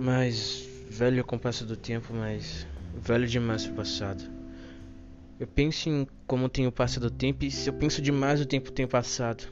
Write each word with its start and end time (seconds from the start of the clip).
mais 0.00 0.66
velho 0.88 1.24
com 1.24 1.36
o 1.36 1.38
passo 1.38 1.64
do 1.64 1.76
tempo, 1.76 2.12
mas 2.12 2.66
velho 2.94 3.26
demais 3.26 3.66
pro 3.66 3.76
passado. 3.76 4.24
Eu 5.38 5.46
penso 5.46 5.88
em 5.88 6.06
como 6.26 6.48
tenho 6.48 6.72
passado 6.72 7.04
o 7.04 7.10
tempo 7.10 7.44
e 7.44 7.50
se 7.50 7.68
eu 7.68 7.74
penso 7.74 8.02
demais 8.02 8.40
o 8.40 8.46
tempo 8.46 8.72
tem 8.72 8.86
passado. 8.86 9.44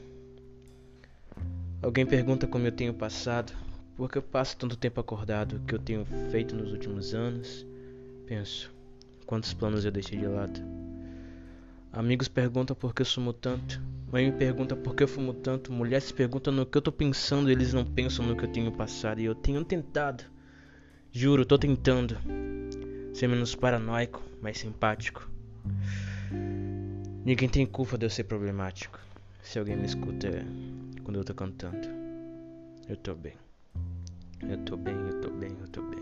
Alguém 1.81 2.05
pergunta 2.05 2.45
como 2.45 2.67
eu 2.67 2.71
tenho 2.71 2.93
passado, 2.93 3.53
por 3.95 4.09
que 4.11 4.17
eu 4.17 4.21
passo 4.21 4.57
tanto 4.57 4.75
tempo 4.75 4.99
acordado, 4.99 5.55
o 5.55 5.59
que 5.61 5.73
eu 5.73 5.79
tenho 5.79 6.05
feito 6.29 6.55
nos 6.55 6.71
últimos 6.71 7.13
anos. 7.13 7.65
Penso, 8.25 8.71
quantos 9.25 9.53
planos 9.53 9.85
eu 9.85 9.91
deixei 9.91 10.19
de 10.19 10.27
lado. 10.27 10.59
Amigos 11.91 12.27
perguntam 12.27 12.75
por 12.75 12.93
que 12.93 13.01
eu 13.01 13.05
sumo 13.05 13.33
tanto. 13.33 13.81
Mãe 14.11 14.25
me 14.25 14.31
pergunta 14.31 14.75
por 14.75 14.95
que 14.95 15.03
eu 15.03 15.07
fumo 15.07 15.33
tanto. 15.33 15.71
Mulher 15.71 16.01
se 16.01 16.13
pergunta 16.13 16.51
no 16.51 16.65
que 16.65 16.77
eu 16.77 16.81
tô 16.81 16.91
pensando, 16.91 17.49
eles 17.49 17.73
não 17.73 17.85
pensam 17.85 18.25
no 18.25 18.35
que 18.35 18.45
eu 18.45 18.51
tenho 18.51 18.71
passado. 18.71 19.19
E 19.19 19.25
eu 19.25 19.33
tenho 19.33 19.63
tentado. 19.63 20.23
Juro, 21.11 21.43
tô 21.43 21.57
tentando. 21.57 22.15
Ser 23.15 23.27
menos 23.27 23.55
paranoico, 23.55 24.21
mais 24.43 24.59
simpático. 24.59 25.27
Ninguém 27.25 27.49
tem 27.49 27.65
culpa 27.65 27.97
de 27.97 28.05
eu 28.05 28.09
ser 28.11 28.25
problemático. 28.25 28.99
Se 29.41 29.57
alguém 29.57 29.75
me 29.75 29.85
escuta 29.85 30.45
quando 31.03 31.17
eu 31.17 31.23
tô 31.23 31.33
cantando. 31.33 31.87
Eu 32.87 32.95
tô 32.95 33.15
bem. 33.15 33.33
Eu 34.47 34.59
tô 34.59 34.77
bem, 34.77 34.93
eu 34.93 35.19
tô 35.19 35.31
bem, 35.31 35.57
eu 35.59 35.67
tô 35.69 35.81
bem. 35.81 35.99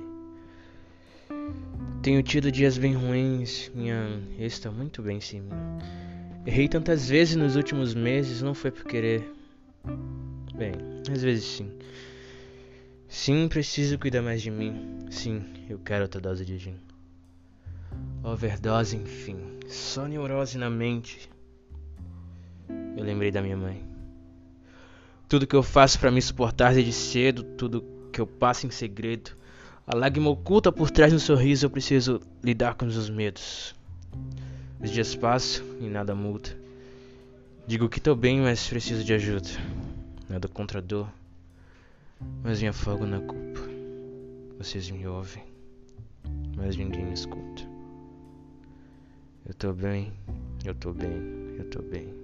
Tenho 2.03 2.21
tido 2.21 2.51
dias 2.51 2.77
bem 2.77 2.93
ruins, 2.93 3.71
minha 3.73 4.21
está 4.37 4.69
muito 4.69 5.01
bem 5.01 5.21
sem 5.21 5.39
mim. 5.39 5.49
Errei 6.45 6.67
tantas 6.67 7.07
vezes 7.07 7.37
nos 7.37 7.55
últimos 7.55 7.95
meses, 7.95 8.41
não 8.41 8.53
foi 8.53 8.71
por 8.71 8.83
querer. 8.83 9.33
Bem, 10.53 10.73
às 11.09 11.23
vezes 11.23 11.45
sim. 11.45 11.71
Sim, 13.07 13.47
preciso 13.47 13.97
cuidar 13.97 14.21
mais 14.21 14.41
de 14.41 14.51
mim. 14.51 15.05
Sim, 15.09 15.43
eu 15.69 15.79
quero 15.79 16.03
outra 16.03 16.19
dose 16.19 16.43
de 16.43 16.57
gin. 16.57 16.75
Overdose, 18.21 18.97
enfim. 18.97 19.37
Só 19.67 20.07
neurose 20.07 20.57
na 20.57 20.69
mente. 20.69 21.29
Eu 22.97 23.03
lembrei 23.03 23.31
da 23.31 23.41
minha 23.41 23.55
mãe. 23.55 23.81
Tudo 25.29 25.47
que 25.47 25.55
eu 25.55 25.63
faço 25.63 25.99
para 25.99 26.11
me 26.11 26.21
suportar 26.21 26.73
desde 26.73 26.91
cedo, 26.91 27.43
tudo 27.43 27.83
que 28.11 28.19
eu 28.19 28.27
passo 28.27 28.67
em 28.67 28.71
segredo. 28.71 29.31
A 29.85 29.95
lágrima 29.95 30.29
oculta 30.29 30.71
por 30.71 30.91
trás 30.91 31.13
do 31.13 31.19
sorriso, 31.19 31.65
eu 31.65 31.69
preciso 31.69 32.21
lidar 32.43 32.75
com 32.75 32.85
os 32.85 33.09
medos. 33.09 33.73
Os 34.81 34.91
dias 34.91 35.15
passam 35.15 35.65
e 35.79 35.87
nada 35.87 36.13
muda. 36.13 36.49
Digo 37.65 37.87
que 37.87 38.01
tô 38.01 38.15
bem, 38.15 38.41
mas 38.41 38.67
preciso 38.67 39.03
de 39.03 39.13
ajuda. 39.13 39.49
Nada 40.29 40.47
contra 40.47 40.79
a 40.79 40.81
dor, 40.81 41.09
mas 42.43 42.61
me 42.61 42.67
afogo 42.67 43.05
na 43.05 43.19
culpa. 43.19 43.61
Vocês 44.57 44.89
me 44.89 45.07
ouvem, 45.07 45.43
mas 46.55 46.75
ninguém 46.75 47.05
me 47.05 47.13
escuta. 47.13 47.63
Eu 49.45 49.53
tô 49.53 49.73
bem, 49.73 50.11
eu 50.65 50.73
tô 50.75 50.91
bem, 50.93 51.55
eu 51.57 51.69
tô 51.69 51.81
bem. 51.81 52.16